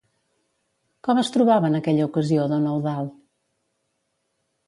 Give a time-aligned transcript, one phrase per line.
[1.07, 3.13] Com es trobava en aquella ocasió don Eudald?